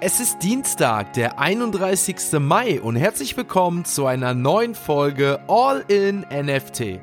[0.00, 2.38] Es ist Dienstag, der 31.
[2.38, 7.00] Mai und herzlich willkommen zu einer neuen Folge All in NFT.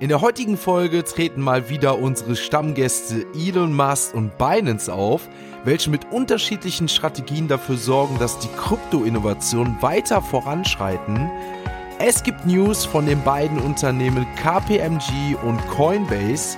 [0.00, 5.28] In der heutigen Folge treten mal wieder unsere Stammgäste Elon Musk und Binance auf,
[5.62, 11.30] welche mit unterschiedlichen Strategien dafür sorgen, dass die Krypto-Innovationen weiter voranschreiten.
[12.00, 16.56] Es gibt News von den beiden Unternehmen KPMG und Coinbase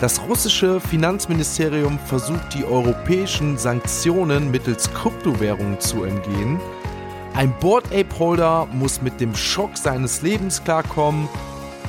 [0.00, 6.58] das russische Finanzministerium versucht die europäischen Sanktionen mittels Kryptowährungen zu entgehen.
[7.34, 11.28] Ein Board Ape Holder muss mit dem Schock seines Lebens klarkommen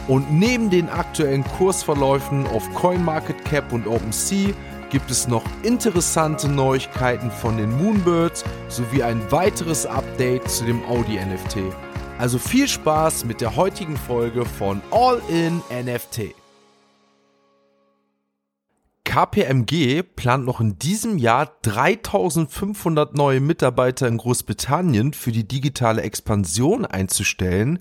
[0.07, 4.53] und neben den aktuellen Kursverläufen auf CoinMarketCap und OpenSea
[4.89, 11.17] gibt es noch interessante Neuigkeiten von den Moonbirds sowie ein weiteres Update zu dem Audi
[11.17, 11.59] NFT.
[12.20, 16.40] Also viel Spaß mit der heutigen Folge von All in NFT.
[19.11, 26.85] KPMG plant noch in diesem Jahr 3500 neue Mitarbeiter in Großbritannien für die digitale Expansion
[26.85, 27.79] einzustellen.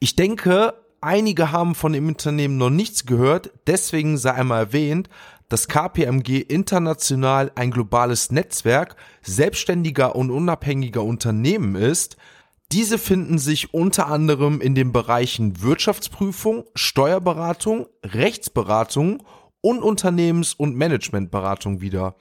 [0.00, 5.08] Ich denke, einige haben von dem Unternehmen noch nichts gehört, deswegen sei einmal erwähnt,
[5.48, 12.16] dass KPMG international ein globales Netzwerk selbstständiger und unabhängiger Unternehmen ist.
[12.72, 19.22] Diese finden sich unter anderem in den Bereichen Wirtschaftsprüfung, Steuerberatung, Rechtsberatung
[19.66, 22.14] und Unternehmens- und Managementberatung wieder.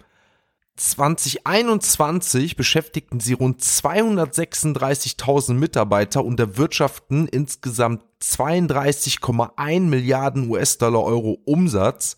[0.78, 12.18] 2021 beschäftigten sie rund 236.000 Mitarbeiter und erwirtschaften insgesamt 32,1 Milliarden US-Dollar Euro Umsatz.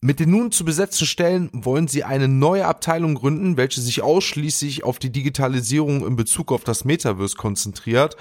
[0.00, 4.84] Mit den nun zu besetzten Stellen wollen sie eine neue Abteilung gründen, welche sich ausschließlich
[4.84, 8.16] auf die Digitalisierung in Bezug auf das Metaverse konzentriert.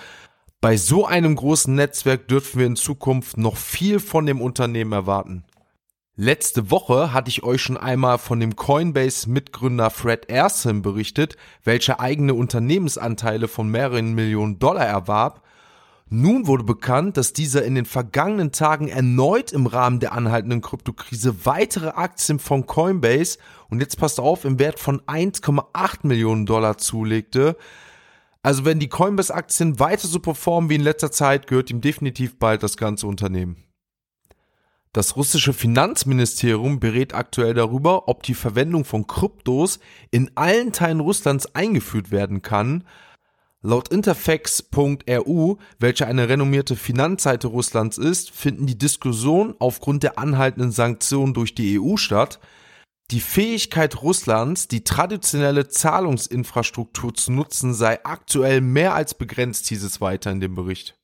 [0.59, 5.46] Bei so einem großen Netzwerk dürfen wir in Zukunft noch viel von dem Unternehmen erwarten.
[6.18, 11.36] Letzte Woche hatte ich euch schon einmal von dem Coinbase-Mitgründer Fred Erson berichtet,
[11.66, 15.42] welcher eigene Unternehmensanteile von mehreren Millionen Dollar erwarb.
[16.08, 21.46] Nun wurde bekannt, dass dieser in den vergangenen Tagen erneut im Rahmen der anhaltenden Kryptokrise
[21.46, 23.38] weitere Aktien von Coinbase
[23.70, 27.58] und jetzt passt auf, im Wert von 1,8 Millionen Dollar zulegte.
[28.42, 32.64] Also wenn die Coinbase-Aktien weiter so performen wie in letzter Zeit, gehört ihm definitiv bald
[32.64, 33.65] das ganze Unternehmen.
[34.95, 39.79] Das russische Finanzministerium berät aktuell darüber, ob die Verwendung von Kryptos
[40.09, 42.85] in allen Teilen Russlands eingeführt werden kann.
[43.61, 51.33] Laut Interfax.ru, welche eine renommierte Finanzseite Russlands ist, finden die Diskussionen aufgrund der anhaltenden Sanktionen
[51.33, 52.39] durch die EU statt.
[53.12, 60.00] Die Fähigkeit Russlands, die traditionelle Zahlungsinfrastruktur zu nutzen, sei aktuell mehr als begrenzt, hieß es
[60.00, 60.97] weiter in dem Bericht.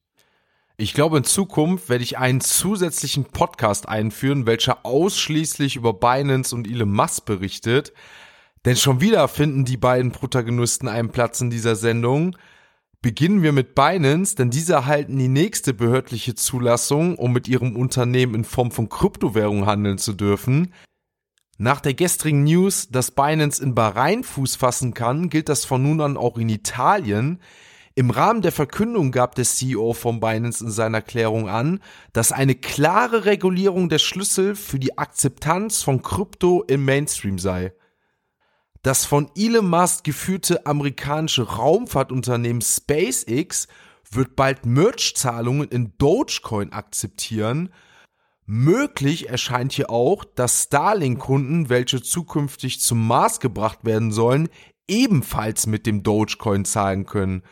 [0.81, 6.67] Ich glaube, in Zukunft werde ich einen zusätzlichen Podcast einführen, welcher ausschließlich über Binance und
[6.67, 7.93] Elon Musk berichtet.
[8.65, 12.35] Denn schon wieder finden die beiden Protagonisten einen Platz in dieser Sendung.
[12.99, 18.33] Beginnen wir mit Binance, denn diese erhalten die nächste behördliche Zulassung, um mit ihrem Unternehmen
[18.33, 20.73] in Form von Kryptowährung handeln zu dürfen.
[21.59, 26.01] Nach der gestrigen News, dass Binance in Bahrain Fuß fassen kann, gilt das von nun
[26.01, 27.39] an auch in Italien.
[27.93, 31.81] Im Rahmen der Verkündung gab der CEO von Binance in seiner Erklärung an,
[32.13, 37.73] dass eine klare Regulierung der Schlüssel für die Akzeptanz von Krypto im Mainstream sei.
[38.81, 43.67] Das von Elon Musk geführte amerikanische Raumfahrtunternehmen SpaceX
[44.09, 47.73] wird bald Merch-Zahlungen in Dogecoin akzeptieren.
[48.45, 54.49] Möglich erscheint hier auch, dass Starlink-Kunden, welche zukünftig zum Mars gebracht werden sollen,
[54.87, 57.43] ebenfalls mit dem Dogecoin zahlen können.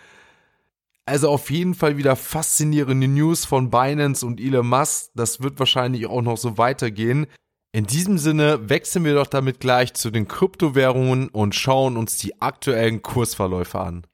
[1.09, 5.09] Also auf jeden Fall wieder faszinierende News von Binance und Elon Musk.
[5.15, 7.25] Das wird wahrscheinlich auch noch so weitergehen.
[7.71, 12.39] In diesem Sinne wechseln wir doch damit gleich zu den Kryptowährungen und schauen uns die
[12.43, 14.05] aktuellen Kursverläufe an.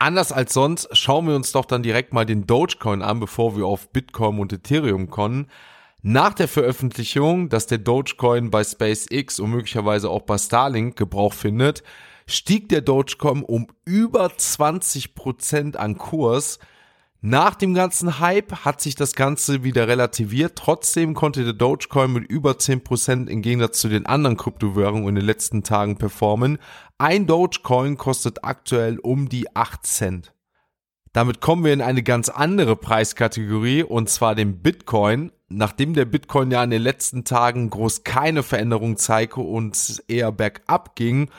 [0.00, 3.66] Anders als sonst schauen wir uns doch dann direkt mal den Dogecoin an, bevor wir
[3.66, 5.46] auf Bitcoin und Ethereum kommen.
[6.02, 11.84] Nach der Veröffentlichung, dass der Dogecoin bei SpaceX und möglicherweise auch bei Starlink Gebrauch findet,
[12.26, 16.58] stieg der Dogecoin um über 20% an Kurs.
[17.20, 20.56] Nach dem ganzen Hype hat sich das Ganze wieder relativiert.
[20.56, 25.24] Trotzdem konnte der Dogecoin mit über 10% im Gegensatz zu den anderen Kryptowährungen in den
[25.24, 26.58] letzten Tagen performen.
[26.98, 30.34] Ein Dogecoin kostet aktuell um die 8 Cent.
[31.14, 35.30] Damit kommen wir in eine ganz andere Preiskategorie und zwar den Bitcoin.
[35.48, 40.96] Nachdem der Bitcoin ja in den letzten Tagen groß keine Veränderung zeigte und eher bergab
[40.96, 41.30] ging,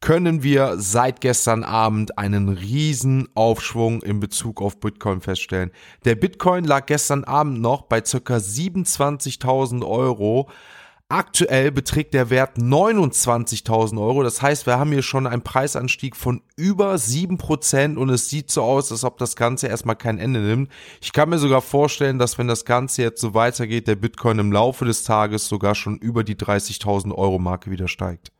[0.00, 5.72] können wir seit gestern Abend einen riesen Aufschwung in Bezug auf Bitcoin feststellen.
[6.04, 10.48] Der Bitcoin lag gestern Abend noch bei circa 27.000 Euro.
[11.10, 14.22] Aktuell beträgt der Wert 29.000 Euro.
[14.22, 18.62] Das heißt, wir haben hier schon einen Preisanstieg von über 7% und es sieht so
[18.62, 20.70] aus, als ob das Ganze erstmal kein Ende nimmt.
[21.00, 24.52] Ich kann mir sogar vorstellen, dass wenn das Ganze jetzt so weitergeht, der Bitcoin im
[24.52, 28.30] Laufe des Tages sogar schon über die 30.000 Euro Marke wieder steigt.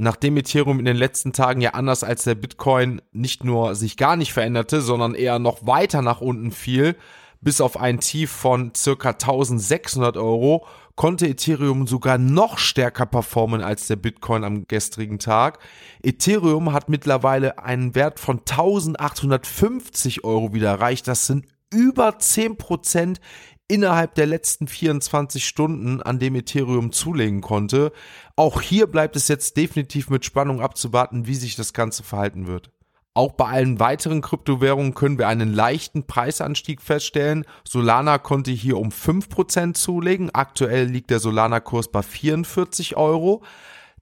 [0.00, 4.14] Nachdem Ethereum in den letzten Tagen ja anders als der Bitcoin nicht nur sich gar
[4.14, 6.96] nicht veränderte, sondern eher noch weiter nach unten fiel,
[7.40, 10.64] bis auf ein Tief von circa 1600 Euro,
[10.94, 15.58] konnte Ethereum sogar noch stärker performen als der Bitcoin am gestrigen Tag.
[16.02, 21.08] Ethereum hat mittlerweile einen Wert von 1850 Euro wieder erreicht.
[21.08, 23.20] Das sind über 10 Prozent
[23.68, 27.92] innerhalb der letzten 24 Stunden, an dem Ethereum zulegen konnte.
[28.34, 32.70] Auch hier bleibt es jetzt definitiv mit Spannung abzuwarten, wie sich das Ganze verhalten wird.
[33.18, 37.44] Auch bei allen weiteren Kryptowährungen können wir einen leichten Preisanstieg feststellen.
[37.66, 40.30] Solana konnte hier um 5% zulegen.
[40.32, 43.42] Aktuell liegt der Solana-Kurs bei 44 Euro.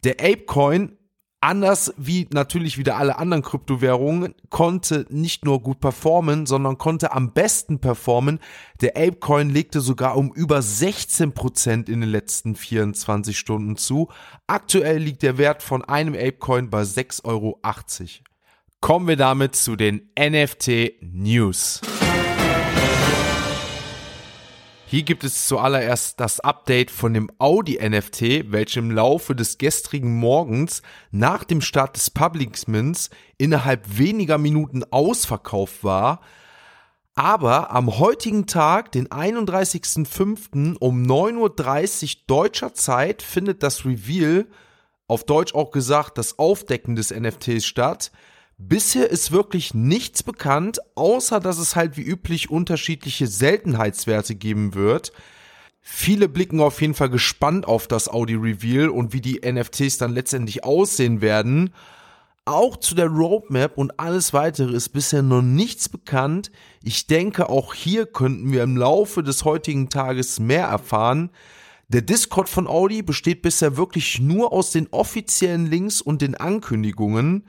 [0.05, 0.99] Der Apecoin,
[1.47, 7.33] anders wie natürlich wieder alle anderen Kryptowährungen, konnte nicht nur gut performen, sondern konnte am
[7.33, 8.41] besten performen.
[8.81, 14.09] Der Apecoin legte sogar um über 16% in den letzten 24 Stunden zu.
[14.49, 17.61] Aktuell liegt der Wert von einem Apecoin bei 6,80 Euro.
[18.81, 21.81] Kommen wir damit zu den NFT News.
[24.89, 30.15] Hier gibt es zuallererst das Update von dem Audi NFT, welchem im Laufe des gestrigen
[30.15, 30.81] Morgens
[31.11, 36.21] nach dem Start des Publicsments innerhalb weniger Minuten ausverkauft war.
[37.17, 40.77] Aber am heutigen Tag, den 31.05.
[40.79, 44.47] um 9.30 Uhr deutscher Zeit, findet das Reveal,
[45.09, 48.13] auf Deutsch auch gesagt das Aufdecken des NFTs statt.
[48.59, 55.13] Bisher ist wirklich nichts bekannt, außer dass es halt wie üblich unterschiedliche Seltenheitswerte geben wird.
[55.83, 60.13] Viele blicken auf jeden Fall gespannt auf das Audi Reveal und wie die NFTs dann
[60.13, 61.75] letztendlich aussehen werden.
[62.47, 66.51] Auch zu der Roadmap und alles weitere ist bisher noch nichts bekannt.
[66.83, 71.31] Ich denke, auch hier könnten wir im Laufe des heutigen Tages mehr erfahren.
[71.89, 77.45] Der Discord von Audi besteht bisher wirklich nur aus den offiziellen Links und den Ankündigungen.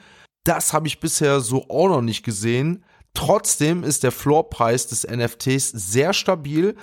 [0.47, 2.85] Das habe ich bisher so auch noch nicht gesehen.
[3.13, 6.77] Trotzdem ist der Floorpreis des NFTs sehr stabil.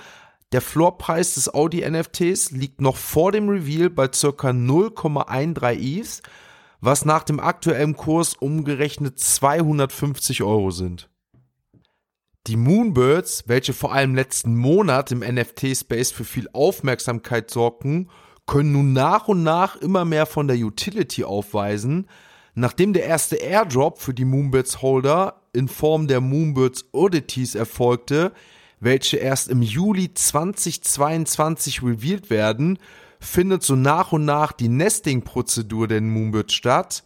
[0.51, 4.49] Der Floorpreis des Audi NFTs liegt noch vor dem Reveal bei ca.
[4.49, 6.21] 0,13 ETH,
[6.79, 11.09] was nach dem aktuellen Kurs umgerechnet 250 Euro sind.
[12.45, 18.11] Die Moonbirds, welche vor allem letzten Monat im NFT-Space für viel Aufmerksamkeit sorgten,
[18.45, 22.07] können nun nach und nach immer mehr von der Utility aufweisen,
[22.55, 28.31] Nachdem der erste Airdrop für die Moonbirds Holder in Form der Moonbirds Oddities erfolgte,
[28.79, 32.79] welche erst im Juli 2022 revealed werden,
[33.19, 37.03] findet so nach und nach die Nesting-Prozedur der Moonbirds statt.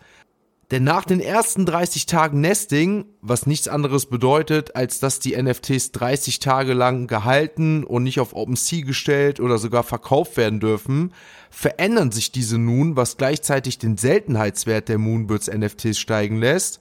[0.71, 5.91] Denn nach den ersten 30 Tagen Nesting, was nichts anderes bedeutet, als dass die NFTs
[5.93, 11.11] 30 Tage lang gehalten und nicht auf OpenSea gestellt oder sogar verkauft werden dürfen,
[11.49, 16.79] verändern sich diese nun, was gleichzeitig den Seltenheitswert der Moonbirds NFTs steigen lässt.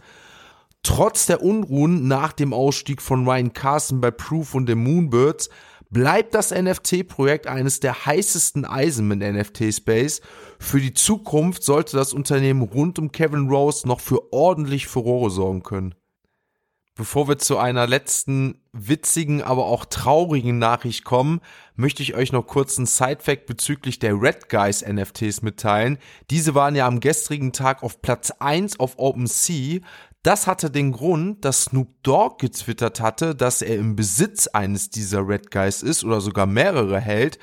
[0.83, 5.49] Trotz der Unruhen nach dem Ausstieg von Ryan Carson bei Proof und den Moonbirds
[5.91, 10.21] bleibt das NFT-Projekt eines der heißesten Eisen im NFT-Space.
[10.59, 15.63] Für die Zukunft sollte das Unternehmen rund um Kevin Rose noch für ordentlich Furore sorgen
[15.63, 15.95] können.
[16.99, 21.41] Bevor wir zu einer letzten witzigen, aber auch traurigen Nachricht kommen,
[21.77, 25.99] möchte ich euch noch kurz einen Sidefact bezüglich der Red Guys NFTs mitteilen.
[26.31, 29.79] Diese waren ja am gestrigen Tag auf Platz 1 auf OpenSea,
[30.29, 35.27] das hatte den Grund, dass Snoop Dogg getwittert hatte, dass er im Besitz eines dieser
[35.27, 37.39] Red Guys ist oder sogar mehrere hält.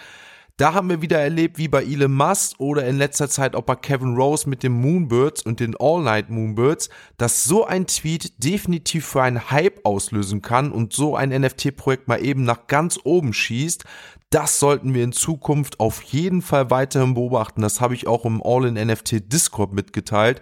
[0.58, 3.76] Da haben wir wieder erlebt, wie bei Elon Musk oder in letzter Zeit auch bei
[3.76, 9.24] Kevin Rose mit den Moonbirds und den All-Night Moonbirds, dass so ein Tweet definitiv für
[9.24, 13.84] einen Hype auslösen kann und so ein NFT-Projekt mal eben nach ganz oben schießt.
[14.30, 17.64] Das sollten wir in Zukunft auf jeden Fall weiterhin beobachten.
[17.64, 20.40] Das habe ich auch im All-in-NFT Discord mitgeteilt.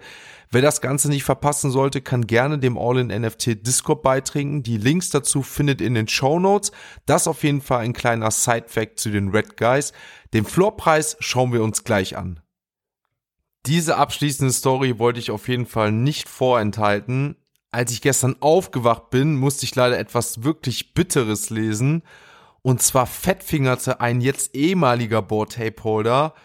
[0.53, 4.61] Wer das Ganze nicht verpassen sollte, kann gerne dem All-in-NFT Discord beitreten.
[4.61, 6.71] Die Links dazu findet in den Show Notes.
[7.07, 9.93] Das auf jeden Fall ein kleiner Side-Fact zu den Red Guys.
[10.31, 12.39] Den Floorpreis schauen wir uns gleich an.
[13.65, 17.35] Diese abschließende Story wollte ich auf jeden Fall nicht vorenthalten.
[17.71, 22.03] Als ich gestern aufgewacht bin, musste ich leider etwas wirklich Bitteres lesen.
[22.61, 26.35] Und zwar fettfingerte ein jetzt ehemaliger Board Tape Holder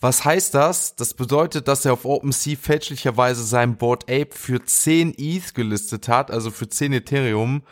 [0.00, 0.96] was heißt das?
[0.96, 6.30] Das bedeutet, dass er auf OpenSea fälschlicherweise sein Board Ape für 10 ETH gelistet hat,
[6.30, 7.62] also für 10 Ethereum.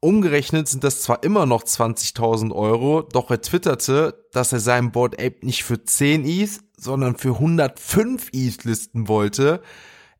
[0.00, 5.14] Umgerechnet sind das zwar immer noch 20.000 Euro, doch er twitterte, dass er seinen Board
[5.14, 9.60] Ape nicht für 10 ETH, sondern für 105 ETH listen wollte.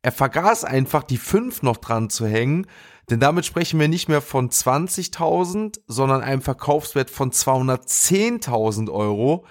[0.01, 2.67] Er vergaß einfach, die 5 noch dran zu hängen,
[3.09, 9.45] denn damit sprechen wir nicht mehr von 20.000, sondern einem Verkaufswert von 210.000 Euro.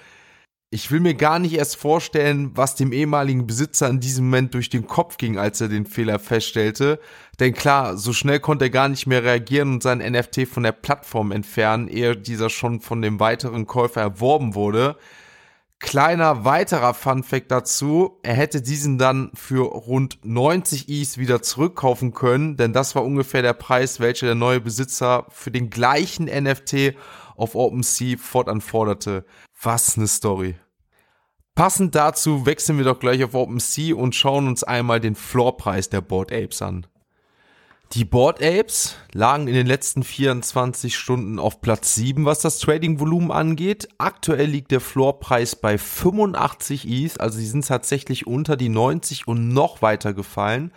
[0.70, 4.68] Ich will mir gar nicht erst vorstellen, was dem ehemaligen Besitzer in diesem Moment durch
[4.68, 7.00] den Kopf ging, als er den Fehler feststellte.
[7.40, 10.72] Denn klar, so schnell konnte er gar nicht mehr reagieren und sein NFT von der
[10.72, 14.96] Plattform entfernen, ehe dieser schon von dem weiteren Käufer erworben wurde.
[15.80, 22.56] Kleiner weiterer Funfact dazu, er hätte diesen dann für rund 90 Is wieder zurückkaufen können,
[22.56, 26.94] denn das war ungefähr der Preis, welcher der neue Besitzer für den gleichen NFT
[27.36, 29.24] auf OpenSea fortan forderte.
[29.62, 30.56] Was ne Story.
[31.54, 36.00] Passend dazu wechseln wir doch gleich auf OpenSea und schauen uns einmal den Floorpreis der
[36.00, 36.86] Board Apes an.
[37.92, 43.30] Die Board Apes lagen in den letzten 24 Stunden auf Platz 7, was das Trading-Volumen
[43.30, 43.88] angeht.
[43.96, 49.48] Aktuell liegt der Floorpreis bei 85 ETH, also sie sind tatsächlich unter die 90 und
[49.48, 50.70] noch weiter gefallen.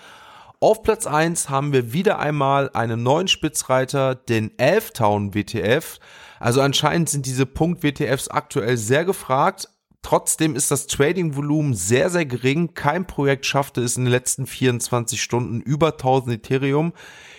[0.61, 5.99] Auf Platz 1 haben wir wieder einmal einen neuen Spitzreiter, den Elftown WTF.
[6.39, 9.67] Also anscheinend sind diese Punkt-WTFs aktuell sehr gefragt.
[10.01, 12.73] Trotzdem ist das Trading-Volumen sehr, sehr gering.
[12.73, 16.93] Kein Projekt schaffte es in den letzten 24 Stunden über 1000 Ethereum.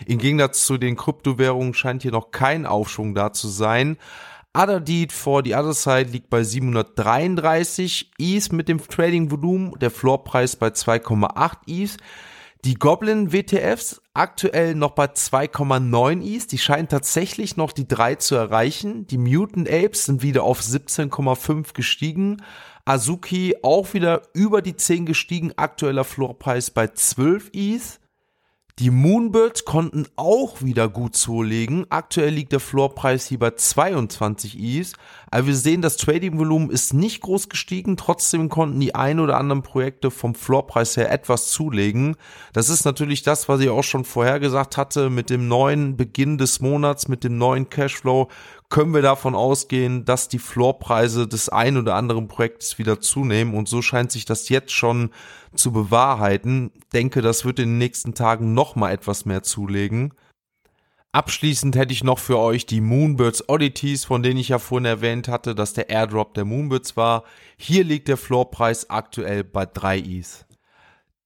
[0.07, 3.97] Im Gegensatz zu den Kryptowährungen scheint hier noch kein Aufschwung da zu sein.
[4.55, 10.57] Other Deed for the Other Side liegt bei 733 ETH mit dem Trading-Volumen, der Floorpreis
[10.57, 11.97] bei 2,8 ETH.
[12.65, 16.47] Die Goblin WTFs aktuell noch bei 2,9 Is.
[16.47, 19.07] Die scheinen tatsächlich noch die 3 zu erreichen.
[19.07, 22.43] Die Mutant Apes sind wieder auf 17,5 gestiegen.
[22.85, 25.53] Azuki auch wieder über die 10 gestiegen.
[25.57, 28.01] Aktueller Floorpreis bei 12 Is.
[28.83, 31.87] Die Moonbirds konnten auch wieder gut zulegen.
[31.89, 34.95] Aktuell liegt der Floorpreis hier bei 22 Is.
[35.31, 37.97] Aber wir sehen, das Trading-Volumen ist nicht groß gestiegen.
[37.97, 42.17] Trotzdem konnten die ein oder anderen Projekte vom Floorpreis her etwas zulegen.
[42.55, 45.11] Das ist natürlich das, was ich auch schon vorher gesagt hatte.
[45.11, 48.31] Mit dem neuen Beginn des Monats, mit dem neuen Cashflow
[48.73, 53.53] können wir davon ausgehen, dass die Floorpreise des ein oder anderen Projekts wieder zunehmen.
[53.53, 55.11] Und so scheint sich das jetzt schon
[55.55, 56.73] zu bewahrheiten.
[56.95, 60.15] Denke, das wird in den nächsten Tagen noch mal etwas mehr zulegen.
[61.13, 65.29] Abschließend hätte ich noch für euch die Moonbirds Oddities, von denen ich ja vorhin erwähnt
[65.29, 67.25] hatte, dass der Airdrop der Moonbirds war.
[67.59, 70.47] Hier liegt der Floorpreis aktuell bei 3 ETH.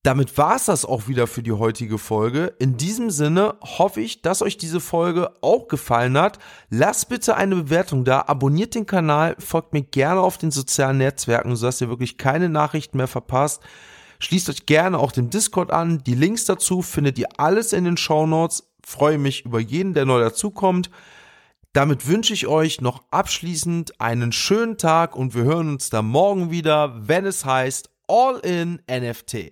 [0.07, 2.55] Damit war es das auch wieder für die heutige Folge.
[2.61, 6.39] In diesem Sinne hoffe ich, dass euch diese Folge auch gefallen hat.
[6.71, 11.57] Lasst bitte eine Bewertung da, abonniert den Kanal, folgt mir gerne auf den sozialen Netzwerken,
[11.57, 13.65] sodass ihr wirklich keine Nachrichten mehr verpasst.
[14.21, 16.05] Schließt euch gerne auch dem Discord an.
[16.05, 18.71] Die Links dazu findet ihr alles in den Show Notes.
[18.87, 20.89] Freue mich über jeden, der neu dazukommt.
[21.73, 26.53] Damit wünsche ich euch noch abschließend einen schönen Tag und wir hören uns da morgen
[26.53, 29.51] wieder, wenn es heißt All in NFT.